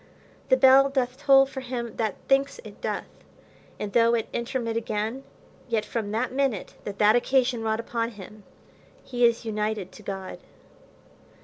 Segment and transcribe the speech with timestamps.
[0.49, 3.05] The bell doth toll for him that thinks it doth;
[3.79, 5.23] and though it intermit again,
[5.69, 8.43] yet from that minute that that occasion wrought upon him,
[9.03, 10.39] he is united to God.